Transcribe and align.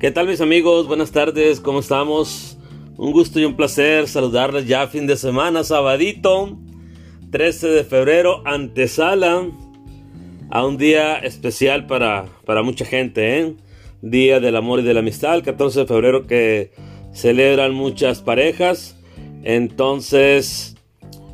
¿Qué 0.00 0.12
tal 0.12 0.28
mis 0.28 0.40
amigos? 0.40 0.86
Buenas 0.86 1.10
tardes, 1.10 1.58
¿cómo 1.58 1.80
estamos? 1.80 2.56
Un 2.96 3.10
gusto 3.10 3.40
y 3.40 3.44
un 3.44 3.56
placer 3.56 4.06
saludarles 4.06 4.68
ya 4.68 4.86
fin 4.86 5.08
de 5.08 5.16
semana, 5.16 5.64
sabadito, 5.64 6.56
13 7.32 7.66
de 7.66 7.82
febrero, 7.82 8.42
antesala 8.44 9.44
a 10.50 10.64
un 10.64 10.78
día 10.78 11.16
especial 11.16 11.88
para, 11.88 12.26
para 12.46 12.62
mucha 12.62 12.84
gente, 12.84 13.40
¿eh? 13.40 13.56
Día 14.00 14.38
del 14.38 14.54
amor 14.54 14.78
y 14.78 14.82
de 14.84 14.94
la 14.94 15.00
amistad, 15.00 15.34
el 15.34 15.42
14 15.42 15.80
de 15.80 15.86
febrero 15.86 16.28
que 16.28 16.70
celebran 17.12 17.74
muchas 17.74 18.22
parejas. 18.22 18.96
Entonces, 19.42 20.76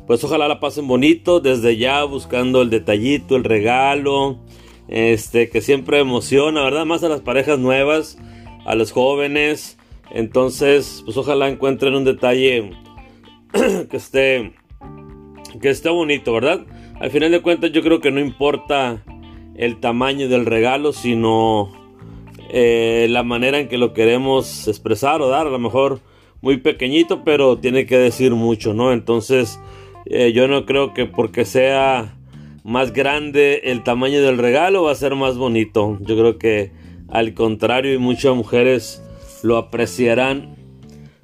pues 0.07 0.23
ojalá 0.23 0.47
la 0.47 0.59
pasen 0.59 0.87
bonito 0.87 1.39
desde 1.39 1.77
ya 1.77 2.03
buscando 2.03 2.63
el 2.63 2.71
detallito, 2.71 3.35
el 3.35 3.43
regalo, 3.43 4.39
este 4.87 5.51
que 5.51 5.61
siempre 5.61 5.99
emociona, 5.99 6.63
¿verdad? 6.63 6.85
Más 6.85 7.03
a 7.03 7.09
las 7.09 7.21
parejas 7.21 7.59
nuevas 7.59 8.17
a 8.65 8.75
los 8.75 8.91
jóvenes. 8.91 9.77
Entonces, 10.11 11.01
pues 11.05 11.17
ojalá 11.17 11.47
encuentren 11.47 11.95
un 11.95 12.03
detalle 12.03 12.71
que 13.89 13.97
esté 13.97 14.53
que 15.61 15.69
esté 15.69 15.89
bonito, 15.89 16.33
¿verdad? 16.33 16.65
Al 16.99 17.11
final 17.11 17.31
de 17.31 17.41
cuentas 17.41 17.71
yo 17.71 17.81
creo 17.81 18.01
que 18.01 18.11
no 18.11 18.19
importa 18.19 19.03
el 19.55 19.79
tamaño 19.79 20.27
del 20.27 20.45
regalo, 20.45 20.91
sino 20.91 21.71
eh, 22.49 23.07
la 23.09 23.23
manera 23.23 23.59
en 23.59 23.67
que 23.67 23.77
lo 23.77 23.93
queremos 23.93 24.67
expresar 24.67 25.21
o 25.21 25.29
dar. 25.29 25.47
A 25.47 25.49
lo 25.49 25.59
mejor 25.59 26.01
muy 26.41 26.57
pequeñito, 26.57 27.23
pero 27.23 27.57
tiene 27.57 27.85
que 27.85 27.97
decir 27.97 28.33
mucho, 28.33 28.73
¿no? 28.73 28.91
Entonces, 28.91 29.59
eh, 30.05 30.31
yo 30.33 30.47
no 30.47 30.65
creo 30.65 30.93
que 30.93 31.05
porque 31.05 31.45
sea 31.45 32.15
más 32.63 32.93
grande 32.93 33.61
el 33.65 33.83
tamaño 33.83 34.21
del 34.21 34.37
regalo 34.37 34.83
va 34.83 34.91
a 34.91 34.95
ser 34.95 35.15
más 35.15 35.37
bonito. 35.37 35.97
Yo 36.01 36.17
creo 36.17 36.37
que 36.37 36.71
al 37.09 37.33
contrario, 37.33 37.93
y 37.93 37.97
muchas 37.97 38.35
mujeres 38.35 39.03
lo 39.43 39.57
apreciarán 39.57 40.55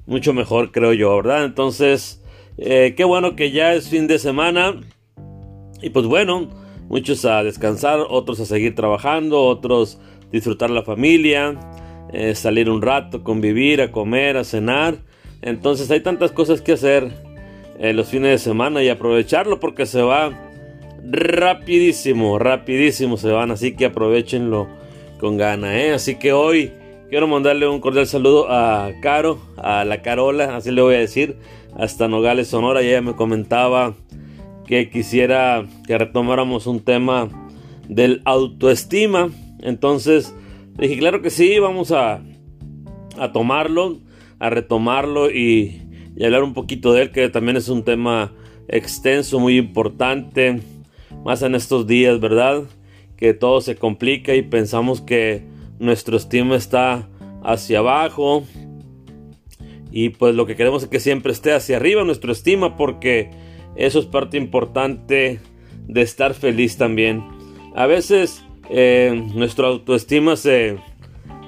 mucho 0.06 0.32
mejor, 0.32 0.72
creo 0.72 0.92
yo, 0.92 1.16
¿verdad? 1.16 1.44
Entonces, 1.44 2.22
eh, 2.58 2.94
qué 2.96 3.04
bueno 3.04 3.36
que 3.36 3.50
ya 3.50 3.74
es 3.74 3.88
fin 3.88 4.06
de 4.06 4.18
semana. 4.18 4.80
Y 5.80 5.90
pues 5.90 6.06
bueno, 6.06 6.48
muchos 6.88 7.24
a 7.24 7.42
descansar, 7.42 8.00
otros 8.08 8.40
a 8.40 8.46
seguir 8.46 8.74
trabajando, 8.74 9.42
otros 9.42 9.98
disfrutar 10.30 10.70
la 10.70 10.82
familia, 10.82 11.58
eh, 12.12 12.34
salir 12.34 12.70
un 12.70 12.82
rato, 12.82 13.22
convivir, 13.22 13.80
a 13.80 13.90
comer, 13.90 14.36
a 14.36 14.44
cenar. 14.44 14.98
Entonces 15.40 15.90
hay 15.90 16.00
tantas 16.00 16.32
cosas 16.32 16.60
que 16.60 16.72
hacer 16.72 17.10
en 17.78 17.96
los 17.96 18.08
fines 18.08 18.30
de 18.30 18.38
semana 18.38 18.82
y 18.82 18.88
aprovecharlo 18.88 19.58
porque 19.58 19.86
se 19.86 20.02
va 20.02 20.30
rapidísimo, 21.04 22.38
rapidísimo 22.38 23.16
se 23.16 23.30
van. 23.30 23.50
Así 23.50 23.74
que 23.74 23.86
aprovechenlo 23.86 24.68
con 25.22 25.36
gana, 25.36 25.80
¿eh? 25.80 25.92
Así 25.92 26.16
que 26.16 26.32
hoy 26.32 26.72
quiero 27.08 27.28
mandarle 27.28 27.68
un 27.68 27.78
cordial 27.78 28.08
saludo 28.08 28.50
a 28.50 28.90
Caro, 29.02 29.38
a 29.56 29.84
la 29.84 30.02
Carola, 30.02 30.56
así 30.56 30.72
le 30.72 30.82
voy 30.82 30.96
a 30.96 30.98
decir, 30.98 31.36
hasta 31.78 32.08
Nogales, 32.08 32.48
Sonora. 32.48 32.82
Y 32.82 32.88
ella 32.88 33.02
me 33.02 33.14
comentaba 33.14 33.94
que 34.66 34.90
quisiera 34.90 35.64
que 35.86 35.96
retomáramos 35.96 36.66
un 36.66 36.80
tema 36.80 37.28
del 37.88 38.20
autoestima. 38.24 39.30
Entonces 39.60 40.34
dije, 40.76 40.98
claro 40.98 41.22
que 41.22 41.30
sí, 41.30 41.56
vamos 41.60 41.92
a, 41.92 42.20
a 43.16 43.30
tomarlo, 43.30 44.00
a 44.40 44.50
retomarlo 44.50 45.30
y, 45.30 45.82
y 46.16 46.24
hablar 46.24 46.42
un 46.42 46.52
poquito 46.52 46.92
de 46.94 47.02
él, 47.02 47.12
que 47.12 47.28
también 47.28 47.56
es 47.56 47.68
un 47.68 47.84
tema 47.84 48.32
extenso, 48.66 49.38
muy 49.38 49.56
importante, 49.56 50.62
más 51.24 51.42
en 51.42 51.54
estos 51.54 51.86
días, 51.86 52.18
¿verdad? 52.18 52.64
Que 53.16 53.34
todo 53.34 53.60
se 53.60 53.76
complica 53.76 54.34
y 54.34 54.42
pensamos 54.42 55.00
que 55.00 55.44
nuestro 55.78 56.16
estima 56.16 56.56
está 56.56 57.08
hacia 57.42 57.80
abajo. 57.80 58.44
Y 59.90 60.10
pues 60.10 60.34
lo 60.34 60.46
que 60.46 60.56
queremos 60.56 60.84
es 60.84 60.88
que 60.88 61.00
siempre 61.00 61.32
esté 61.32 61.52
hacia 61.52 61.76
arriba 61.76 62.04
nuestra 62.04 62.32
estima 62.32 62.76
porque 62.76 63.30
eso 63.76 63.98
es 63.98 64.06
parte 64.06 64.36
importante 64.36 65.40
de 65.86 66.02
estar 66.02 66.34
feliz 66.34 66.76
también. 66.76 67.22
A 67.74 67.86
veces 67.86 68.44
eh, 68.70 69.28
nuestra 69.34 69.68
autoestima 69.68 70.36
se, 70.36 70.78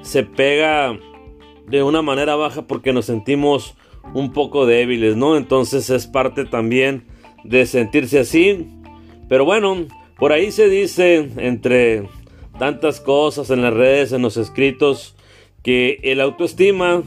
se 0.02 0.22
pega 0.24 0.98
de 1.68 1.82
una 1.82 2.02
manera 2.02 2.36
baja 2.36 2.66
porque 2.66 2.92
nos 2.92 3.06
sentimos 3.06 3.74
un 4.12 4.32
poco 4.32 4.66
débiles, 4.66 5.16
¿no? 5.16 5.36
Entonces 5.36 5.88
es 5.88 6.06
parte 6.06 6.44
también 6.44 7.04
de 7.44 7.66
sentirse 7.66 8.18
así. 8.18 8.68
Pero 9.28 9.44
bueno, 9.44 9.86
por 10.18 10.32
ahí 10.32 10.52
se 10.52 10.68
dice, 10.68 11.30
entre 11.36 12.08
tantas 12.58 13.00
cosas 13.00 13.50
en 13.50 13.62
las 13.62 13.74
redes, 13.74 14.12
en 14.12 14.22
los 14.22 14.36
escritos, 14.36 15.16
que 15.62 15.98
el 16.02 16.20
autoestima 16.20 17.02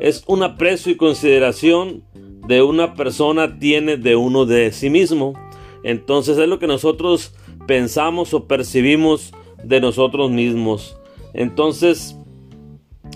es 0.00 0.24
un 0.26 0.42
aprecio 0.42 0.92
y 0.92 0.96
consideración 0.96 2.02
de 2.46 2.62
una 2.62 2.94
persona 2.94 3.58
tiene 3.58 3.96
de 3.96 4.16
uno 4.16 4.46
de 4.46 4.72
sí 4.72 4.90
mismo. 4.90 5.34
Entonces 5.84 6.36
es 6.38 6.48
lo 6.48 6.58
que 6.58 6.66
nosotros 6.66 7.34
pensamos 7.66 8.34
o 8.34 8.46
percibimos 8.46 9.32
de 9.62 9.80
nosotros 9.80 10.30
mismos. 10.30 10.96
Entonces, 11.32 12.16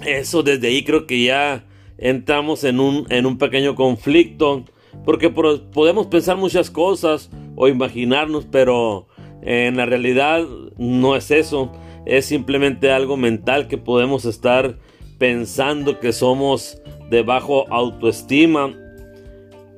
eso 0.06 0.43
desde 0.43 0.69
ahí 0.69 0.84
creo 0.84 1.06
que 1.06 1.25
ya 1.25 1.65
entramos 1.99 2.65
en 2.65 2.81
un, 2.81 3.06
en 3.11 3.26
un 3.26 3.38
pequeño 3.38 3.75
conflicto. 3.75 4.65
Porque 5.05 5.28
podemos 5.28 6.06
pensar 6.06 6.37
muchas 6.37 6.71
cosas 6.71 7.28
o 7.56 7.66
imaginarnos, 7.69 8.47
pero 8.50 9.09
en 9.43 9.77
la 9.77 9.87
realidad 9.87 10.45
no 10.77 11.17
es 11.17 11.31
eso, 11.31 11.71
es 12.06 12.27
simplemente 12.27 12.91
algo 12.91 13.17
mental 13.17 13.69
que 13.69 13.78
podemos 13.78 14.25
estar 14.25 14.77
pensando 15.19 16.00
que 16.00 16.12
somos 16.12 16.81
de 17.11 17.22
bajo 17.22 17.67
autoestima. 17.73 18.73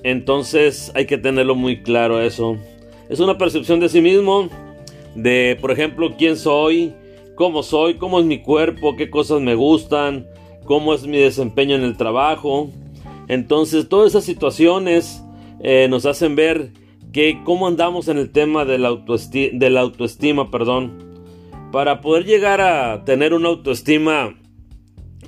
Entonces 0.03 0.93
hay 0.95 1.07
que 1.07 1.19
tenerlo 1.19 1.55
muy 1.55 1.83
claro 1.83 2.21
eso. 2.21 2.57
Es 3.09 3.21
una 3.21 3.39
percepción 3.39 3.81
de 3.81 3.89
sí 3.89 4.01
mismo, 4.01 4.49
de 5.15 5.57
por 5.61 5.71
ejemplo 5.71 6.15
quién 6.17 6.37
soy, 6.37 6.95
cómo 7.35 7.63
soy, 7.63 7.95
cómo 7.95 8.19
es 8.19 8.27
mi 8.27 8.41
cuerpo, 8.41 8.97
qué 8.97 9.11
cosas 9.11 9.41
me 9.41 9.55
gustan, 9.55 10.27
cómo 10.65 10.95
es 10.95 11.07
mi 11.07 11.19
desempeño 11.19 11.77
en 11.77 11.83
el 11.83 11.97
trabajo. 11.97 12.71
Entonces 13.29 13.89
todas 13.89 14.13
esas 14.13 14.25
situaciones 14.25 15.23
eh, 15.61 15.87
nos 15.89 16.07
hacen 16.07 16.37
ver 16.37 16.73
que 17.17 17.41
cómo 17.45 17.67
andamos 17.67 18.09
en 18.09 18.19
el 18.19 18.29
tema 18.29 18.67
de 18.67 18.77
la, 18.77 18.89
autoestima, 18.89 20.51
perdón. 20.51 20.99
Para 21.73 22.03
poder 22.03 22.27
llegar 22.27 22.61
a 22.61 23.07
tener 23.07 23.33
una 23.33 23.49
autoestima 23.49 24.39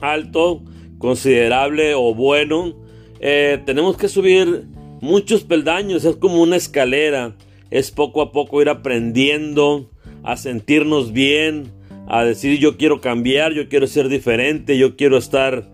alto, 0.03 0.65
considerable 0.99 1.95
o 1.95 2.15
bueno, 2.15 2.75
eh, 3.21 3.63
tenemos 3.65 3.97
que 3.97 4.09
subir 4.09 4.67
muchos 5.01 5.45
peldaños, 5.45 6.05
es 6.05 6.17
como 6.17 6.43
una 6.43 6.57
escalera, 6.57 7.37
es 7.71 7.91
poco 7.91 8.21
a 8.21 8.33
poco 8.33 8.61
ir 8.61 8.69
aprendiendo 8.69 9.91
a 10.23 10.37
sentirnos 10.37 11.15
bien, 11.15 11.73
a 12.07 12.23
decir 12.23 12.59
yo 12.59 12.77
quiero 12.77 13.01
cambiar, 13.01 13.55
yo 13.55 13.71
quiero 13.71 13.87
ser 13.87 14.11
diferente, 14.11 14.77
yo 14.77 14.95
quiero 14.95 15.17
estar 15.17 15.71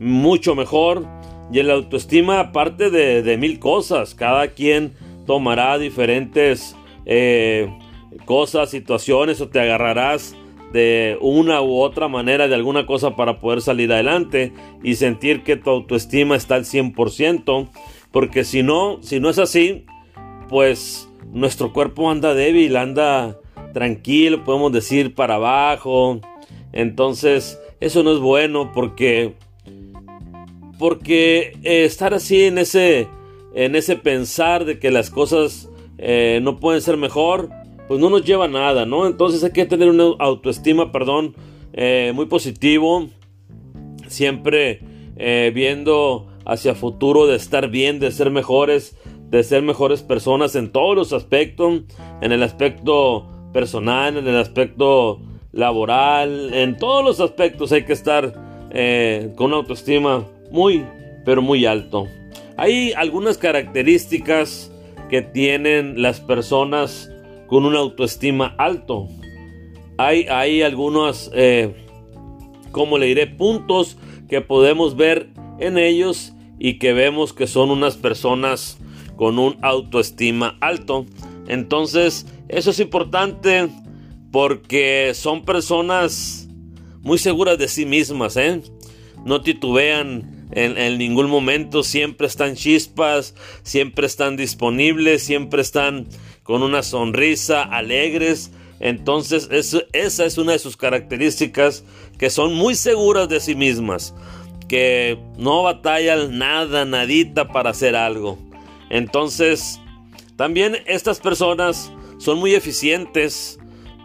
mucho 0.00 0.54
mejor. 0.54 1.04
Y 1.52 1.58
el 1.58 1.70
autoestima, 1.70 2.40
aparte 2.40 2.88
de, 2.88 3.22
de 3.22 3.36
mil 3.36 3.58
cosas, 3.58 4.14
cada 4.14 4.48
quien 4.48 4.94
tomará 5.28 5.76
diferentes 5.76 6.74
eh, 7.04 7.68
cosas, 8.24 8.70
situaciones 8.70 9.42
o 9.42 9.48
te 9.48 9.60
agarrarás 9.60 10.34
de 10.72 11.18
una 11.20 11.60
u 11.60 11.80
otra 11.80 12.08
manera 12.08 12.48
de 12.48 12.54
alguna 12.54 12.86
cosa 12.86 13.14
para 13.14 13.38
poder 13.38 13.60
salir 13.60 13.92
adelante 13.92 14.54
y 14.82 14.94
sentir 14.94 15.42
que 15.42 15.56
tu 15.56 15.68
autoestima 15.68 16.34
está 16.34 16.54
al 16.54 16.64
100%, 16.64 17.68
porque 18.10 18.42
si 18.42 18.62
no, 18.62 19.02
si 19.02 19.20
no 19.20 19.28
es 19.28 19.38
así, 19.38 19.84
pues 20.48 21.10
nuestro 21.30 21.74
cuerpo 21.74 22.10
anda 22.10 22.32
débil, 22.32 22.78
anda 22.78 23.38
tranquilo, 23.74 24.44
podemos 24.44 24.72
decir 24.72 25.14
para 25.14 25.34
abajo. 25.34 26.20
Entonces, 26.72 27.60
eso 27.80 28.02
no 28.02 28.14
es 28.14 28.18
bueno 28.18 28.72
porque 28.72 29.34
porque 30.78 31.52
eh, 31.64 31.84
estar 31.84 32.14
así 32.14 32.44
en 32.44 32.56
ese 32.56 33.08
en 33.58 33.74
ese 33.74 33.96
pensar 33.96 34.64
de 34.64 34.78
que 34.78 34.92
las 34.92 35.10
cosas 35.10 35.68
eh, 35.98 36.38
no 36.44 36.60
pueden 36.60 36.80
ser 36.80 36.96
mejor, 36.96 37.50
pues 37.88 37.98
no 37.98 38.08
nos 38.08 38.24
lleva 38.24 38.44
a 38.44 38.48
nada, 38.48 38.86
¿no? 38.86 39.04
Entonces 39.04 39.42
hay 39.42 39.50
que 39.50 39.66
tener 39.66 39.88
una 39.88 40.04
autoestima, 40.20 40.92
perdón, 40.92 41.34
eh, 41.72 42.12
muy 42.14 42.26
positivo, 42.26 43.08
siempre 44.06 44.78
eh, 45.16 45.50
viendo 45.52 46.28
hacia 46.44 46.76
futuro 46.76 47.26
de 47.26 47.34
estar 47.34 47.68
bien, 47.68 47.98
de 47.98 48.12
ser 48.12 48.30
mejores, 48.30 48.96
de 49.28 49.42
ser 49.42 49.62
mejores 49.62 50.02
personas 50.02 50.54
en 50.54 50.70
todos 50.70 50.94
los 50.94 51.12
aspectos, 51.12 51.82
en 52.20 52.30
el 52.30 52.44
aspecto 52.44 53.26
personal, 53.52 54.18
en 54.18 54.28
el 54.28 54.36
aspecto 54.36 55.18
laboral, 55.50 56.54
en 56.54 56.76
todos 56.76 57.04
los 57.04 57.18
aspectos 57.18 57.72
hay 57.72 57.84
que 57.84 57.92
estar 57.92 58.34
con 59.34 59.46
una 59.46 59.56
autoestima 59.56 60.24
muy, 60.52 60.84
pero 61.24 61.42
muy 61.42 61.66
alto. 61.66 62.06
Hay 62.58 62.92
algunas 62.92 63.38
características 63.38 64.72
que 65.08 65.22
tienen 65.22 66.02
las 66.02 66.20
personas 66.20 67.08
con 67.46 67.64
una 67.64 67.78
autoestima 67.78 68.54
alto. 68.58 69.08
Hay, 69.96 70.26
hay 70.28 70.62
algunas 70.62 71.30
eh, 71.34 71.72
como 72.72 72.98
le 72.98 73.06
diré, 73.06 73.26
puntos 73.26 73.96
que 74.28 74.40
podemos 74.40 74.96
ver 74.96 75.30
en 75.58 75.78
ellos 75.78 76.34
y 76.58 76.78
que 76.78 76.92
vemos 76.92 77.32
que 77.32 77.46
son 77.46 77.70
unas 77.70 77.96
personas 77.96 78.78
con 79.16 79.38
un 79.38 79.56
autoestima 79.62 80.58
alto. 80.60 81.06
Entonces, 81.46 82.26
eso 82.48 82.70
es 82.70 82.80
importante 82.80 83.68
porque 84.30 85.12
son 85.14 85.44
personas 85.44 86.48
muy 87.02 87.18
seguras 87.18 87.56
de 87.56 87.68
sí 87.68 87.86
mismas, 87.86 88.36
¿eh? 88.36 88.60
No 89.24 89.40
titubean 89.42 90.37
en, 90.50 90.98
ningún 90.98 91.28
momento, 91.28 91.82
siempre 91.82 92.26
están 92.26 92.54
chispas, 92.54 93.34
siempre 93.62 94.06
están 94.06 94.36
disponibles, 94.36 95.22
siempre 95.22 95.60
están 95.60 96.06
con 96.42 96.62
una 96.62 96.82
sonrisa, 96.82 97.62
alegres. 97.62 98.50
Entonces, 98.80 99.48
esa 99.50 100.24
es 100.24 100.38
una 100.38 100.52
de 100.52 100.58
sus 100.58 100.76
características 100.76 101.84
que 102.18 102.30
son 102.30 102.54
muy 102.54 102.74
seguras 102.74 103.28
de 103.28 103.40
sí 103.40 103.54
mismas, 103.54 104.14
que 104.68 105.18
no 105.36 105.62
batallan 105.62 106.38
nada, 106.38 106.84
nadita 106.84 107.48
para 107.48 107.70
hacer 107.70 107.94
algo. 107.94 108.38
Entonces, 108.90 109.80
también 110.36 110.78
estas 110.86 111.20
personas 111.20 111.92
son 112.18 112.38
muy 112.38 112.54
eficientes, 112.54 113.58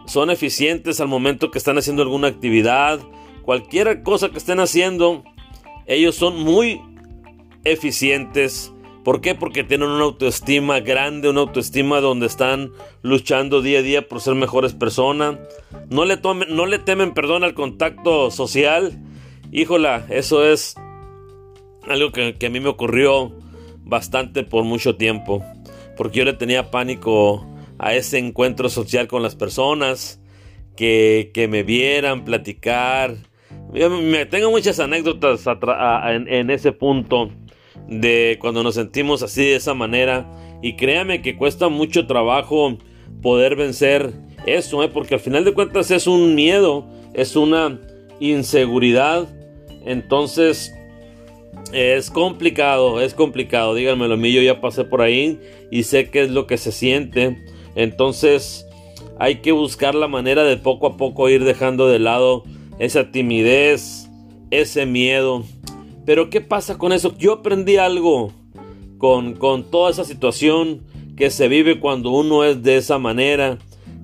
son 0.06 0.30
eficientes 0.30 1.00
al 1.00 1.08
momento 1.08 1.50
que 1.50 1.58
están 1.58 1.78
haciendo 1.78 2.02
alguna 2.02 2.28
actividad, 2.28 3.00
cualquier 3.42 4.02
cosa 4.02 4.30
que 4.30 4.38
estén 4.38 4.60
haciendo, 4.60 5.24
ellos 5.86 6.14
son 6.14 6.42
muy 6.42 6.80
eficientes. 7.64 8.72
¿Por 9.04 9.20
qué? 9.20 9.34
Porque 9.34 9.64
tienen 9.64 9.90
una 9.90 10.04
autoestima 10.04 10.80
grande, 10.80 11.28
una 11.28 11.42
autoestima 11.42 12.00
donde 12.00 12.26
están 12.26 12.72
luchando 13.02 13.60
día 13.60 13.80
a 13.80 13.82
día 13.82 14.08
por 14.08 14.20
ser 14.20 14.34
mejores 14.34 14.72
personas. 14.72 15.36
No 15.90 16.06
le, 16.06 16.16
tomen, 16.16 16.54
no 16.56 16.64
le 16.64 16.78
temen, 16.78 17.12
perdón, 17.12 17.44
al 17.44 17.54
contacto 17.54 18.30
social. 18.30 18.98
Híjola, 19.52 20.06
eso 20.08 20.46
es 20.46 20.74
algo 21.86 22.12
que, 22.12 22.34
a 22.44 22.48
mí 22.48 22.60
me 22.60 22.70
ocurrió 22.70 23.32
bastante 23.82 24.42
por 24.42 24.64
mucho 24.64 24.96
tiempo. 24.96 25.44
Porque 25.98 26.20
yo 26.20 26.24
le 26.24 26.32
tenía 26.32 26.70
pánico 26.70 27.46
a 27.78 27.94
ese 27.94 28.18
encuentro 28.18 28.70
social 28.70 29.06
con 29.06 29.22
las 29.22 29.36
personas. 29.36 30.20
Que, 30.76 31.30
que 31.32 31.46
me 31.46 31.62
vieran 31.62 32.24
platicar 32.24 33.16
me 33.72 34.26
tengo 34.26 34.50
muchas 34.50 34.78
anécdotas 34.78 35.44
en, 36.06 36.50
ese 36.50 36.72
punto 36.72 37.30
de 37.88 38.38
cuando 38.40 38.62
nos 38.62 38.76
sentimos 38.76 39.22
así 39.22 39.42
de 39.42 39.56
esa 39.56 39.74
manera. 39.74 40.30
Y 40.62 40.76
créame 40.76 41.20
que 41.22 41.36
cuesta 41.36 41.68
mucho 41.68 42.06
trabajo 42.06 42.78
poder 43.20 43.56
vencer 43.56 44.12
eso, 44.46 44.82
¿eh? 44.82 44.88
porque 44.88 45.14
al 45.14 45.20
final 45.20 45.44
de 45.44 45.52
cuentas 45.52 45.90
es 45.90 46.06
un 46.06 46.34
miedo, 46.34 46.86
es 47.14 47.36
una 47.36 47.80
inseguridad. 48.20 49.28
Entonces 49.84 50.72
es 51.72 52.10
complicado, 52.10 53.00
es 53.00 53.12
complicado. 53.12 53.74
Díganmelo 53.74 54.14
a 54.14 54.16
mí, 54.16 54.32
yo 54.32 54.40
ya 54.40 54.60
pasé 54.60 54.84
por 54.84 55.02
ahí 55.02 55.40
y 55.70 55.82
sé 55.82 56.10
qué 56.10 56.22
es 56.22 56.30
lo 56.30 56.46
que 56.46 56.56
se 56.56 56.72
siente. 56.72 57.36
Entonces 57.74 58.66
hay 59.18 59.36
que 59.36 59.52
buscar 59.52 59.94
la 59.94 60.08
manera 60.08 60.44
de 60.44 60.56
poco 60.56 60.86
a 60.86 60.96
poco 60.96 61.28
ir 61.28 61.44
dejando 61.44 61.88
de 61.88 61.98
lado 61.98 62.44
esa 62.78 63.10
timidez, 63.10 64.08
ese 64.50 64.86
miedo. 64.86 65.44
Pero 66.04 66.30
¿qué 66.30 66.40
pasa 66.40 66.78
con 66.78 66.92
eso? 66.92 67.16
Yo 67.18 67.34
aprendí 67.34 67.76
algo 67.76 68.32
con, 68.98 69.34
con 69.34 69.70
toda 69.70 69.90
esa 69.90 70.04
situación 70.04 70.82
que 71.16 71.30
se 71.30 71.48
vive 71.48 71.80
cuando 71.80 72.10
uno 72.10 72.44
es 72.44 72.62
de 72.62 72.76
esa 72.76 72.98
manera, 72.98 73.58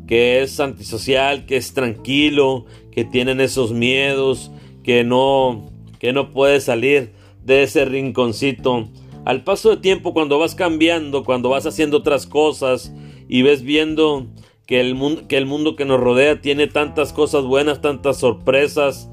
que 0.07 0.43
es 0.43 0.61
antisocial, 0.61 1.47
que 1.47 1.57
es 1.57 1.75
tranquilo, 1.75 2.67
que 2.91 3.05
tienen 3.05 3.41
esos 3.41 3.73
miedos, 3.73 4.51
que 4.83 5.05
no, 5.05 5.71
que 5.99 6.13
no 6.13 6.31
puede 6.31 6.61
salir 6.61 7.13
de 7.45 7.63
ese 7.63 7.85
rinconcito. 7.85 8.89
Al 9.25 9.45
paso 9.45 9.71
de 9.71 9.77
tiempo, 9.77 10.15
cuando 10.15 10.39
vas 10.39 10.55
cambiando, 10.55 11.25
cuando 11.25 11.51
vas 11.51 11.67
haciendo 11.67 11.99
otras 11.99 12.27
cosas 12.27 12.93
y 13.29 13.43
ves 13.43 13.63
viendo 13.63 14.27
que 14.71 14.79
el, 14.79 14.95
mundo, 14.95 15.75
que 15.75 15.85
nos 15.85 15.99
rodea 15.99 16.41
tiene 16.41 16.69
tantas 16.69 17.13
cosas 17.13 17.43
buenas, 17.43 17.81
tantas 17.81 18.19
sorpresas, 18.19 19.11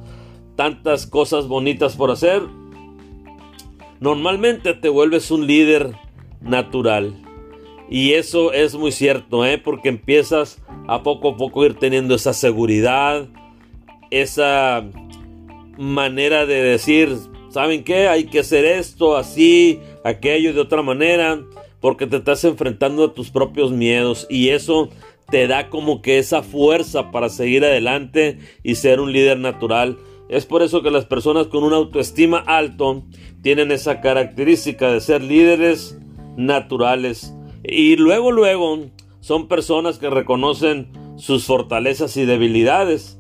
tantas 0.56 1.08
cosas 1.08 1.48
bonitas 1.48 1.96
por 1.96 2.12
hacer, 2.12 2.44
normalmente 4.00 4.76
te 4.76 4.88
vuelves 4.88 5.32
un 5.32 5.48
líder 5.48 5.94
natural. 6.42 7.16
Y 7.90 8.12
eso 8.12 8.54
es 8.54 8.76
muy 8.76 8.92
cierto, 8.92 9.48
¿eh? 9.48 9.58
porque 9.58 9.90
empiezas 9.90 10.62
a 10.88 11.02
poco 11.02 11.30
a 11.30 11.38
poco 11.38 11.66
ir 11.66 11.74
teniendo 11.74 12.14
esa 12.14 12.34
seguridad, 12.34 13.28
esa 14.12 14.86
manera 15.76 16.46
de 16.46 16.62
decir, 16.62 17.18
¿saben 17.50 17.84
qué? 17.84 18.10
Hay 18.10 18.26
que 18.26 18.42
hacer 18.42 18.64
esto, 18.64 19.18
así, 19.18 19.80
aquello, 20.04 20.54
de 20.54 20.62
otra 20.62 20.84
manera, 20.84 21.42
porque 21.80 22.06
te 22.06 22.18
estás 22.18 22.44
enfrentando 22.44 23.06
a 23.06 23.14
tus 23.16 23.32
propios 23.32 23.72
miedos 23.72 24.28
y 24.30 24.50
eso 24.50 24.92
te 25.30 25.48
da 25.48 25.70
como 25.70 26.02
que 26.02 26.20
esa 26.20 26.42
fuerza 26.42 27.12
para 27.12 27.30
seguir 27.30 27.66
adelante 27.66 28.40
y 28.64 28.76
ser 28.76 29.00
un 29.00 29.12
líder 29.12 29.40
natural. 29.40 29.98
Es 30.30 30.46
por 30.46 30.62
eso 30.62 30.82
que 30.82 30.92
las 30.92 31.06
personas 31.06 31.48
con 31.48 31.64
una 31.64 31.78
autoestima 31.78 32.40
alto 32.40 33.04
tienen 33.42 33.72
esa 33.72 34.02
característica 34.02 34.92
de 34.92 35.02
ser 35.02 35.22
líderes 35.22 35.98
naturales. 36.36 37.34
Y 37.64 37.96
luego, 37.98 38.32
luego, 38.32 38.86
son 39.20 39.48
personas 39.48 39.98
que 39.98 40.10
reconocen 40.10 40.92
sus 41.18 41.46
fortalezas 41.46 42.16
y 42.18 42.26
debilidades. 42.26 43.20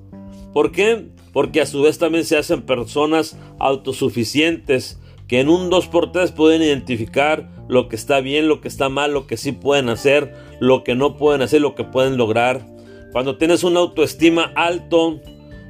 ¿Por 0.53 0.71
qué? 0.71 1.09
Porque 1.33 1.61
a 1.61 1.65
su 1.65 1.81
vez 1.81 1.97
también 1.97 2.25
se 2.25 2.37
hacen 2.37 2.61
personas 2.61 3.37
autosuficientes 3.59 4.99
que 5.27 5.41
en 5.41 5.49
un 5.49 5.69
2x3 5.69 6.33
pueden 6.33 6.61
identificar 6.61 7.49
lo 7.67 7.89
que 7.89 7.95
está 7.95 8.21
bien, 8.21 8.47
lo 8.47 8.61
que 8.61 8.67
está 8.67 8.89
mal, 8.89 9.13
lo 9.13 9.27
que 9.27 9.37
sí 9.37 9.51
pueden 9.51 9.89
hacer, 9.89 10.33
lo 10.59 10.83
que 10.83 10.95
no 10.95 11.17
pueden 11.17 11.41
hacer, 11.41 11.61
lo 11.61 11.75
que 11.75 11.83
pueden 11.83 12.17
lograr. 12.17 12.65
Cuando 13.11 13.37
tienes 13.37 13.63
una 13.63 13.79
autoestima 13.79 14.51
alto, 14.55 15.19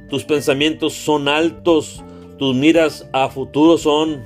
tus 0.08 0.24
pensamientos 0.24 0.92
son 0.94 1.28
altos, 1.28 2.02
tus 2.38 2.54
miras 2.54 3.08
a 3.12 3.28
futuro 3.28 3.78
son, 3.78 4.22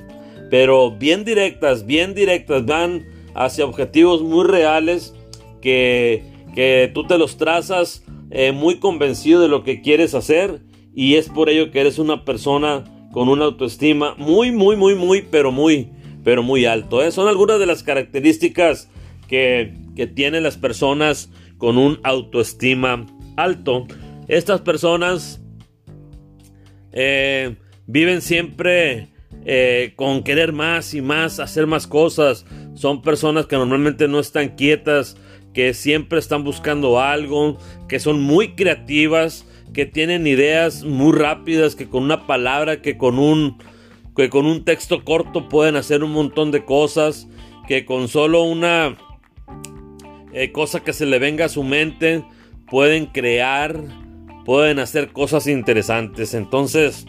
pero 0.49 0.91
bien 0.91 1.25
directas, 1.25 1.85
bien 1.85 2.13
directas, 2.13 2.65
van 2.65 3.05
hacia 3.33 3.65
objetivos 3.65 4.21
muy 4.21 4.45
reales 4.45 5.15
que, 5.61 6.23
que 6.53 6.91
tú 6.93 7.05
te 7.05 7.17
los 7.17 7.37
trazas 7.37 8.03
eh, 8.29 8.51
muy 8.51 8.77
convencido 8.77 9.41
de 9.41 9.47
lo 9.47 9.63
que 9.63 9.81
quieres 9.81 10.13
hacer 10.13 10.61
y 10.95 11.15
es 11.15 11.29
por 11.29 11.49
ello 11.49 11.71
que 11.71 11.79
eres 11.79 11.97
una 11.99 12.25
persona 12.25 12.83
con 13.11 13.29
una 13.29 13.45
autoestima 13.45 14.15
muy, 14.17 14.51
muy, 14.51 14.75
muy, 14.75 14.95
muy, 14.95 15.21
pero 15.21 15.51
muy, 15.51 15.89
pero 16.23 16.43
muy 16.43 16.65
alto. 16.65 17.03
¿eh? 17.03 17.11
Son 17.11 17.27
algunas 17.27 17.59
de 17.59 17.65
las 17.65 17.83
características 17.83 18.89
que, 19.27 19.73
que 19.95 20.07
tienen 20.07 20.43
las 20.43 20.57
personas 20.57 21.29
con 21.57 21.77
un 21.77 21.99
autoestima 22.03 23.05
alto. 23.37 23.87
Estas 24.27 24.61
personas 24.61 25.41
eh, 26.91 27.55
viven 27.87 28.21
siempre 28.21 29.09
eh, 29.45 29.93
con 29.95 30.23
querer 30.23 30.53
más 30.53 30.93
y 30.93 31.01
más, 31.01 31.39
hacer 31.39 31.67
más 31.67 31.87
cosas. 31.87 32.45
Son 32.75 33.01
personas 33.01 33.45
que 33.45 33.55
normalmente 33.55 34.07
no 34.07 34.19
están 34.19 34.55
quietas, 34.55 35.17
que 35.53 35.73
siempre 35.73 36.19
están 36.19 36.43
buscando 36.43 36.99
algo, 36.99 37.57
que 37.87 37.99
son 37.99 38.21
muy 38.21 38.55
creativas, 38.55 39.45
que 39.73 39.85
tienen 39.85 40.27
ideas 40.27 40.83
muy 40.83 41.17
rápidas, 41.17 41.75
que 41.75 41.89
con 41.89 42.03
una 42.03 42.25
palabra, 42.27 42.81
que 42.81 42.97
con 42.97 43.19
un, 43.19 43.57
que 44.15 44.29
con 44.29 44.45
un 44.45 44.63
texto 44.63 45.03
corto 45.03 45.49
pueden 45.49 45.75
hacer 45.75 46.03
un 46.03 46.11
montón 46.11 46.51
de 46.51 46.65
cosas, 46.65 47.27
que 47.67 47.85
con 47.85 48.07
solo 48.07 48.43
una 48.43 48.97
eh, 50.33 50.51
cosa 50.51 50.83
que 50.83 50.93
se 50.93 51.05
le 51.05 51.19
venga 51.19 51.45
a 51.45 51.49
su 51.49 51.63
mente 51.63 52.23
pueden 52.69 53.07
crear, 53.07 53.79
pueden 54.45 54.79
hacer 54.79 55.11
cosas 55.11 55.47
interesantes. 55.47 56.33
Entonces, 56.33 57.05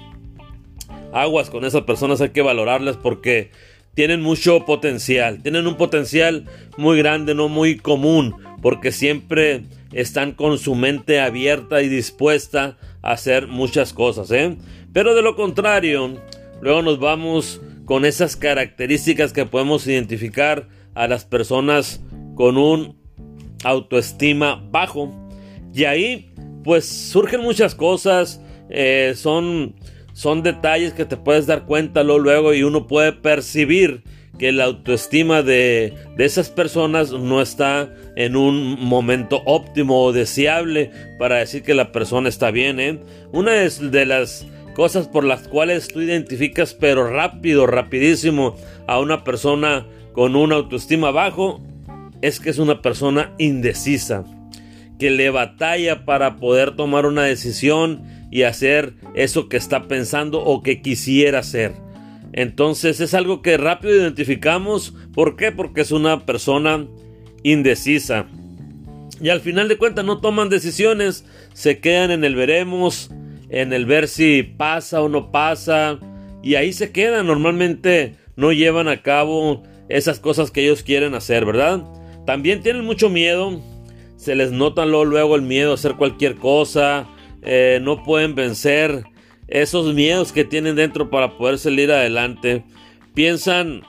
aguas 1.13 1.51
con 1.51 1.65
esas 1.65 1.83
personas, 1.83 2.21
hay 2.21 2.31
que 2.31 2.43
valorarlas 2.43 2.97
porque 2.97 3.51
tienen 3.95 4.21
mucho 4.21 4.65
potencial, 4.65 5.43
tienen 5.43 5.67
un 5.67 5.77
potencial 5.77 6.47
muy 6.77 6.99
grande, 6.99 7.35
no 7.35 7.49
muy 7.49 7.77
común, 7.77 8.35
porque 8.61 8.93
siempre 8.93 9.63
están 9.93 10.33
con 10.33 10.59
su 10.59 10.75
mente 10.75 11.21
abierta 11.21 11.81
y 11.81 11.89
dispuesta 11.89 12.77
a 13.03 13.13
hacer 13.13 13.47
muchas 13.47 13.93
cosas, 13.93 14.31
¿eh? 14.33 14.57
Pero 14.93 15.15
de 15.15 15.23
lo 15.23 15.37
contrario, 15.37 16.21
luego 16.65 16.81
nos 16.81 16.99
vamos 16.99 17.61
con 17.85 18.07
esas 18.07 18.37
características 18.37 19.35
que 19.35 19.45
podemos 19.45 19.87
identificar 19.87 20.67
a 20.95 21.07
las 21.07 21.27
personas 21.27 22.01
con 22.37 22.57
un 22.57 22.97
autoestima 23.65 24.67
bajo. 24.71 25.13
Y 25.75 25.85
ahí, 25.85 26.33
pues 26.65 26.87
surgen 26.87 27.43
muchas 27.43 27.75
cosas, 27.75 28.41
eh, 28.71 29.13
son, 29.15 29.75
son 30.15 30.43
detalles 30.43 30.95
que 30.95 31.05
te 31.05 31.19
puedes 31.19 31.47
dar 31.47 31.67
cuenta 31.67 32.03
luego 32.03 32.55
y 32.55 32.63
uno 32.63 32.87
puede 32.87 33.13
percibir 33.13 34.03
que 34.39 34.51
la 34.51 34.65
autoestima 34.65 35.43
de, 35.43 35.93
esas 36.17 36.49
personas 36.49 37.13
no 37.13 37.43
está 37.43 37.95
en 38.17 38.37
un 38.37 38.81
momento 38.81 39.43
óptimo 39.45 40.03
o 40.03 40.13
deseable 40.15 40.91
para 41.19 41.37
decir 41.37 41.63
que 41.63 41.75
la 41.75 41.93
persona 41.93 42.31
está 42.31 42.51
bien. 42.51 42.81
¿eh? 42.81 43.01
Una 43.33 43.53
de 43.53 44.07
las 44.07 44.47
cosas 44.75 45.09
por 45.09 45.25
las 45.25 45.49
cuales 45.49 45.89
tú 45.89 46.01
identificas 46.01 46.75
pero 46.75 47.09
rápido, 47.09 47.67
rapidísimo 47.67 48.57
a 48.87 49.01
una 49.01 49.25
persona 49.25 49.87
con 50.13 50.37
una 50.37 50.57
autoestima 50.57 51.11
bajo, 51.11 51.61
es 52.23 52.41
que 52.41 52.51
es 52.51 52.59
una 52.59 52.83
persona 52.83 53.33
indecisa, 53.39 54.25
que 54.99 55.11
le 55.11 55.31
batalla 55.31 56.05
para 56.05 56.37
poder 56.37 56.77
tomar 56.77 57.07
una 57.07 57.23
decisión 57.23 58.03
y 58.31 58.43
hacer 58.43 58.95
eso 59.15 59.49
que 59.49 59.57
está 59.57 59.85
pensando 59.89 60.43
o 60.43 60.63
que 60.63 60.83
quisiera 60.83 61.41
hacer. 61.41 61.73
Entonces 62.33 63.01
es 63.01 63.15
algo 63.15 63.43
que 63.43 63.57
rápido 63.57 63.95
identificamos. 63.95 64.93
¿Por 65.13 65.37
qué? 65.37 65.53
Porque 65.53 65.83
es 65.83 65.93
una 65.93 66.27
persona 66.27 66.87
indecisa. 67.45 68.27
Y 69.21 69.29
al 69.29 69.41
final 69.41 69.69
de 69.69 69.79
cuentas 69.79 70.05
no 70.05 70.21
toman 70.21 70.49
decisiones, 70.49 71.25
se 71.53 71.79
quedan 71.79 72.11
en 72.11 72.25
el 72.25 72.35
veremos, 72.35 73.11
en 73.49 73.73
el 73.73 73.87
ver 73.87 74.09
si 74.09 74.43
pasa 74.43 75.03
o 75.03 75.09
no 75.09 75.31
pasa. 75.31 75.99
Y 76.43 76.57
ahí 76.57 76.73
se 76.73 76.93
quedan. 76.93 77.27
Normalmente 77.27 78.17
no 78.37 78.53
llevan 78.53 78.89
a 78.89 79.03
cabo 79.03 79.63
esas 79.89 80.19
cosas 80.19 80.51
que 80.51 80.63
ellos 80.63 80.83
quieren 80.83 81.15
hacer, 81.15 81.45
¿verdad? 81.45 81.85
También 82.27 82.63
tienen 82.63 82.85
mucho 82.85 83.09
miedo. 83.09 83.61
Se 84.17 84.35
les 84.35 84.53
nota 84.53 84.87
luego, 84.87 85.37
el 85.37 85.43
miedo 85.43 85.73
a 85.73 85.75
hacer 85.75 85.95
cualquier 85.95 86.37
cosa. 86.37 87.07
Eh, 87.43 87.79
no 87.83 88.03
pueden 88.03 88.35
vencer 88.35 89.05
esos 89.49 89.95
miedos 89.95 90.33
que 90.33 90.45
tienen 90.45 90.77
dentro 90.77 91.11
para 91.11 91.37
poder 91.37 91.59
salir 91.59 91.93
adelante. 91.93 92.65
Piensan. 93.15 93.83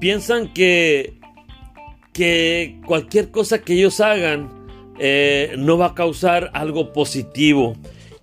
Piensan 0.00 0.52
que. 0.52 1.14
Que 2.12 2.80
cualquier 2.86 3.32
cosa 3.32 3.62
que 3.62 3.74
ellos 3.74 4.00
hagan 4.00 4.63
eh, 4.98 5.54
no 5.58 5.78
va 5.78 5.86
a 5.86 5.94
causar 5.94 6.50
algo 6.54 6.92
positivo. 6.92 7.76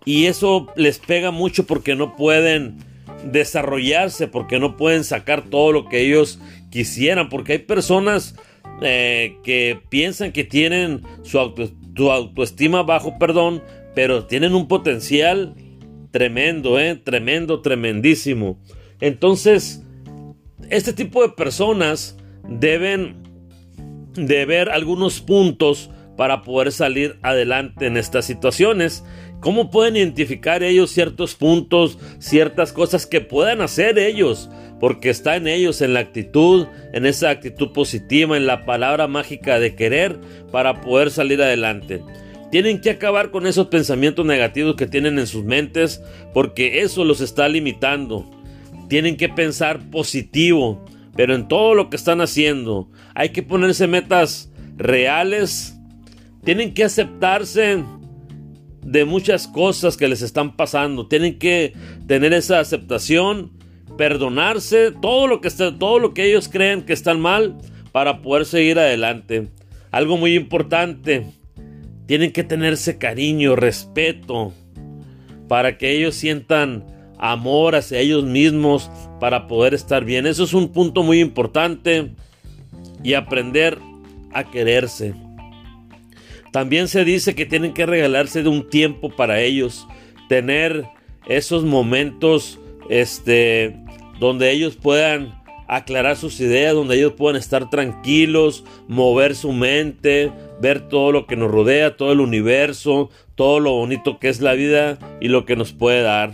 Y 0.05 0.25
eso 0.25 0.67
les 0.75 0.99
pega 0.99 1.31
mucho 1.31 1.65
porque 1.65 1.95
no 1.95 2.15
pueden 2.15 2.77
desarrollarse, 3.31 4.27
porque 4.27 4.59
no 4.59 4.77
pueden 4.77 5.03
sacar 5.03 5.43
todo 5.43 5.71
lo 5.71 5.87
que 5.87 6.01
ellos 6.01 6.39
quisieran, 6.69 7.29
porque 7.29 7.53
hay 7.53 7.59
personas 7.59 8.35
eh, 8.81 9.37
que 9.43 9.79
piensan 9.89 10.31
que 10.31 10.43
tienen 10.43 11.03
su, 11.23 11.39
autoestima 11.39 12.83
bajo, 12.83 13.19
perdón, 13.19 13.61
pero 13.93 14.25
tienen 14.25 14.55
un 14.55 14.67
potencial 14.67 15.53
tremendo, 16.09 16.79
eh, 16.79 16.95
tremendo, 16.95 17.61
tremendísimo. 17.61 18.59
Entonces, 18.99 19.83
este 20.69 20.93
tipo 20.93 21.21
de 21.21 21.29
personas 21.29 22.17
deben 22.47 23.17
de 24.15 24.45
ver 24.45 24.69
algunos 24.69 25.21
puntos 25.21 25.89
para 26.21 26.43
poder 26.43 26.71
salir 26.71 27.17
adelante 27.23 27.87
en 27.87 27.97
estas 27.97 28.25
situaciones. 28.25 29.03
¿Cómo 29.39 29.71
pueden 29.71 29.95
identificar 29.95 30.61
ellos 30.61 30.91
ciertos 30.91 31.33
puntos, 31.33 31.97
ciertas 32.19 32.73
cosas 32.73 33.07
que 33.07 33.21
puedan 33.21 33.59
hacer 33.59 33.97
ellos? 33.97 34.47
Porque 34.79 35.09
está 35.09 35.35
en 35.35 35.47
ellos, 35.47 35.81
en 35.81 35.95
la 35.95 36.01
actitud, 36.01 36.67
en 36.93 37.07
esa 37.07 37.31
actitud 37.31 37.71
positiva, 37.71 38.37
en 38.37 38.45
la 38.45 38.65
palabra 38.65 39.07
mágica 39.07 39.59
de 39.59 39.73
querer 39.73 40.19
para 40.51 40.81
poder 40.81 41.09
salir 41.09 41.41
adelante. 41.41 42.03
Tienen 42.51 42.81
que 42.81 42.91
acabar 42.91 43.31
con 43.31 43.47
esos 43.47 43.69
pensamientos 43.69 44.23
negativos 44.23 44.75
que 44.75 44.85
tienen 44.85 45.17
en 45.17 45.25
sus 45.25 45.43
mentes 45.43 46.03
porque 46.35 46.81
eso 46.83 47.03
los 47.03 47.19
está 47.19 47.49
limitando. 47.49 48.29
Tienen 48.89 49.17
que 49.17 49.27
pensar 49.27 49.89
positivo, 49.89 50.85
pero 51.15 51.33
en 51.33 51.47
todo 51.47 51.73
lo 51.73 51.89
que 51.89 51.95
están 51.95 52.21
haciendo 52.21 52.91
hay 53.15 53.29
que 53.29 53.41
ponerse 53.41 53.87
metas 53.87 54.51
reales 54.77 55.79
tienen 56.43 56.73
que 56.73 56.83
aceptarse 56.83 57.83
de 58.83 59.05
muchas 59.05 59.47
cosas 59.47 59.97
que 59.97 60.07
les 60.07 60.21
están 60.21 60.55
pasando. 60.55 61.07
Tienen 61.07 61.37
que 61.37 61.73
tener 62.07 62.33
esa 62.33 62.59
aceptación, 62.59 63.51
perdonarse, 63.97 64.91
todo 64.91 65.27
lo 65.27 65.41
que 65.41 65.47
está, 65.47 65.77
todo 65.77 65.99
lo 65.99 66.13
que 66.13 66.25
ellos 66.25 66.49
creen 66.49 66.83
que 66.83 66.93
están 66.93 67.19
mal 67.19 67.57
para 67.91 68.21
poder 68.21 68.45
seguir 68.45 68.79
adelante. 68.79 69.49
Algo 69.91 70.17
muy 70.17 70.35
importante, 70.35 71.25
tienen 72.07 72.31
que 72.31 72.43
tenerse 72.43 72.97
cariño, 72.97 73.55
respeto, 73.55 74.53
para 75.47 75.77
que 75.77 75.91
ellos 75.91 76.15
sientan 76.15 76.85
amor 77.17 77.75
hacia 77.75 77.99
ellos 77.99 78.23
mismos 78.23 78.89
para 79.19 79.47
poder 79.47 79.73
estar 79.73 80.03
bien. 80.03 80.25
Eso 80.25 80.43
es 80.43 80.53
un 80.53 80.69
punto 80.69 81.03
muy 81.03 81.19
importante 81.19 82.11
y 83.03 83.13
aprender 83.13 83.77
a 84.33 84.49
quererse. 84.49 85.13
También 86.51 86.87
se 86.87 87.05
dice 87.05 87.35
que 87.35 87.45
tienen 87.45 87.73
que 87.73 87.85
regalarse 87.85 88.43
de 88.43 88.49
un 88.49 88.69
tiempo 88.69 89.09
para 89.09 89.41
ellos, 89.41 89.87
tener 90.27 90.85
esos 91.27 91.63
momentos 91.63 92.59
este, 92.89 93.75
donde 94.19 94.51
ellos 94.51 94.75
puedan 94.75 95.41
aclarar 95.67 96.17
sus 96.17 96.41
ideas, 96.41 96.73
donde 96.73 96.97
ellos 96.97 97.13
puedan 97.13 97.37
estar 97.37 97.69
tranquilos, 97.69 98.65
mover 98.89 99.35
su 99.35 99.53
mente, 99.53 100.29
ver 100.59 100.89
todo 100.89 101.13
lo 101.13 101.25
que 101.25 101.37
nos 101.37 101.49
rodea, 101.49 101.95
todo 101.95 102.11
el 102.11 102.19
universo, 102.19 103.09
todo 103.35 103.61
lo 103.61 103.71
bonito 103.71 104.19
que 104.19 104.27
es 104.27 104.41
la 104.41 104.53
vida 104.53 104.99
y 105.21 105.29
lo 105.29 105.45
que 105.45 105.55
nos 105.55 105.71
puede 105.71 106.01
dar. 106.01 106.33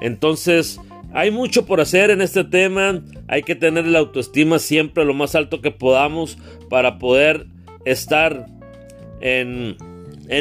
Entonces, 0.00 0.80
hay 1.14 1.30
mucho 1.30 1.64
por 1.64 1.80
hacer 1.80 2.10
en 2.10 2.22
este 2.22 2.42
tema, 2.42 3.00
hay 3.28 3.44
que 3.44 3.54
tener 3.54 3.86
la 3.86 4.00
autoestima 4.00 4.58
siempre 4.58 5.04
lo 5.04 5.14
más 5.14 5.36
alto 5.36 5.60
que 5.60 5.70
podamos 5.70 6.36
para 6.68 6.98
poder 6.98 7.46
estar 7.84 8.46
en, 9.22 9.76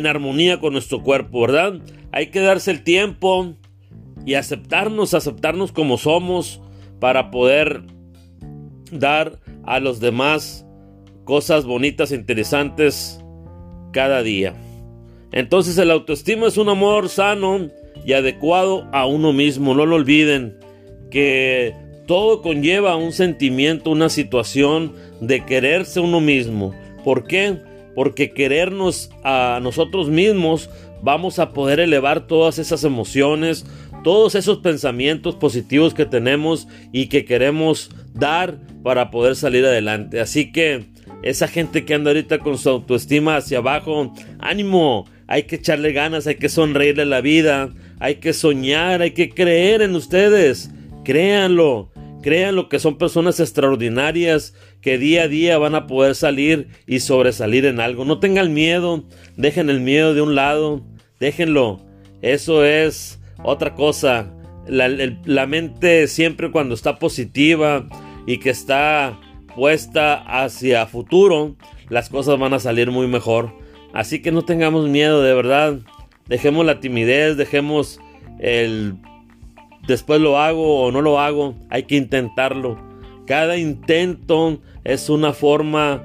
armonía 0.06 0.60
con 0.60 0.74
nuestro 0.74 1.02
cuerpo, 1.02 1.42
¿verdad? 1.42 1.80
Hay 2.12 2.28
que 2.28 2.42
darse 2.42 2.72
el 2.72 2.84
tiempo 2.84 3.54
y 4.26 4.34
aceptarnos, 4.34 5.14
aceptarnos 5.14 5.72
como 5.72 5.98
somos 5.98 6.62
para 7.00 7.32
poder 7.32 7.84
dar 8.92 9.40
a 9.64 9.80
los 9.80 10.00
demás 10.00 10.66
cosas 11.24 11.66
bonitas 11.66 12.12
e 12.12 12.16
interesantes 12.16 13.20
cada 13.94 14.24
día. 14.24 14.54
Entonces 15.32 15.78
el 15.78 15.92
autoestima 15.92 16.48
es 16.48 16.58
un 16.58 16.70
amor 16.70 17.08
sano 17.10 17.70
y 18.06 18.14
adecuado 18.14 18.88
a 18.92 19.06
uno 19.06 19.32
mismo. 19.34 19.74
No 19.74 19.86
lo 19.86 19.96
olviden 19.96 20.58
que 21.10 21.74
todo 22.08 22.42
conlleva 22.42 22.96
un 22.96 23.14
sentimiento, 23.14 23.92
una 23.92 24.10
situación 24.10 24.94
de 25.22 25.46
quererse 25.46 26.00
uno 26.00 26.20
mismo. 26.20 26.74
¿Por 27.04 27.26
qué? 27.26 27.60
Porque 27.96 28.32
querernos 28.32 29.10
a 29.24 29.60
nosotros 29.62 30.10
mismos 30.10 30.70
vamos 31.02 31.40
a 31.40 31.52
poder 31.52 31.80
elevar 31.80 32.28
todas 32.28 32.60
esas 32.60 32.84
emociones, 32.84 33.66
todos 34.04 34.36
esos 34.36 34.60
pensamientos 34.60 35.36
positivos 35.36 35.94
que 35.94 36.06
tenemos 36.06 36.68
y 36.92 37.08
que 37.08 37.26
queremos 37.26 37.90
dar 38.14 38.58
para 38.84 39.12
poder 39.12 39.36
salir 39.36 39.66
adelante. 39.66 40.20
Así 40.20 40.52
que 40.52 40.86
esa 41.24 41.48
gente 41.48 41.86
que 41.86 41.94
anda 41.94 42.12
ahorita 42.12 42.40
con 42.40 42.58
su 42.58 42.70
autoestima 42.70 43.38
hacia 43.38 43.60
abajo, 43.60 44.14
ánimo, 44.40 45.08
hay 45.28 45.44
que 45.44 45.58
echarle 45.58 45.92
ganas, 45.94 46.28
hay 46.28 46.36
que 46.36 46.50
sonreírle 46.50 47.04
a 47.04 47.06
la 47.06 47.22
vida, 47.22 47.70
hay 48.00 48.16
que 48.16 48.34
soñar, 48.34 49.02
hay 49.02 49.12
que 49.12 49.30
creer 49.30 49.82
en 49.82 49.96
ustedes, 49.96 50.72
créanlo. 51.04 51.91
Créanlo 52.22 52.70
que 52.70 52.80
son 52.80 52.98
personas 52.98 53.40
extraordinarias 53.40 54.54
que 54.82 54.98
día 54.98 55.24
a 55.24 55.28
día 55.28 55.58
van 55.58 55.76
a 55.76 55.88
poder 55.88 56.16
salir 56.16 56.68
y 56.86 57.00
sobresalir 57.00 57.66
en 57.66 57.80
algo. 57.80 58.06
No 58.06 58.20
tengan 58.20 58.54
miedo, 58.54 59.06
dejen 59.38 59.70
el 59.70 59.82
miedo 59.82 60.14
de 60.14 60.22
un 60.22 60.36
lado, 60.36 60.86
déjenlo. 61.20 61.86
Eso 62.22 62.64
es 62.64 63.20
otra 63.44 63.74
cosa. 63.74 64.34
La, 64.68 64.88
la 64.88 65.48
mente 65.48 66.08
siempre 66.08 66.52
cuando 66.52 66.76
está 66.76 67.00
positiva 67.00 67.90
y 68.28 68.38
que 68.38 68.52
está 68.52 69.20
puesta 69.56 70.14
hacia 70.14 70.86
futuro, 70.86 71.56
las 71.90 72.10
cosas 72.10 72.38
van 72.38 72.54
a 72.54 72.60
salir 72.60 72.92
muy 72.92 73.08
mejor. 73.08 73.52
Así 73.94 74.22
que 74.22 74.32
no 74.32 74.44
tengamos 74.44 74.88
miedo, 74.88 75.22
de 75.22 75.34
verdad. 75.34 75.80
Dejemos 76.28 76.66
la 76.66 76.80
timidez, 76.80 77.36
dejemos 77.36 78.00
el 78.40 78.96
después 79.88 80.22
lo 80.22 80.40
hago 80.40 80.84
o 80.84 80.92
no 80.92 81.02
lo 81.02 81.20
hago, 81.20 81.56
hay 81.70 81.84
que 81.84 81.96
intentarlo. 81.96 82.78
Cada 83.26 83.58
intento 83.58 84.60
es 84.84 85.10
una 85.10 85.34
forma 85.34 86.04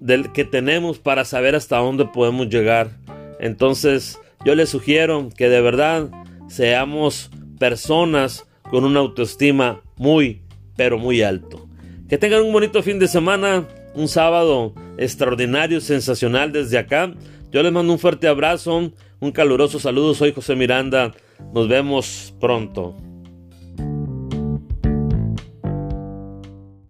del 0.00 0.32
que 0.32 0.44
tenemos 0.44 0.98
para 0.98 1.24
saber 1.24 1.54
hasta 1.54 1.78
dónde 1.78 2.04
podemos 2.06 2.48
llegar. 2.48 2.90
Entonces, 3.38 4.18
yo 4.44 4.54
les 4.54 4.68
sugiero 4.68 5.28
que 5.36 5.48
de 5.48 5.60
verdad 5.60 6.10
seamos 6.48 7.30
personas 7.58 8.46
con 8.70 8.84
una 8.84 9.00
autoestima 9.00 9.80
muy, 9.96 10.42
pero 10.76 10.98
muy 10.98 11.22
alto. 11.22 11.68
Que 12.08 12.18
tengan 12.18 12.42
un 12.42 12.52
bonito 12.52 12.82
fin 12.82 12.98
de 12.98 13.08
semana, 13.08 13.66
un 13.94 14.08
sábado 14.08 14.74
extraordinario, 14.98 15.80
sensacional 15.80 16.52
desde 16.52 16.78
acá. 16.78 17.14
Yo 17.50 17.62
les 17.62 17.72
mando 17.72 17.92
un 17.92 17.98
fuerte 17.98 18.28
abrazo, 18.28 18.90
un 19.20 19.32
caluroso 19.32 19.78
saludo. 19.78 20.14
Soy 20.14 20.32
José 20.32 20.54
Miranda. 20.56 21.12
Nos 21.54 21.68
vemos 21.68 22.34
pronto. 22.40 22.96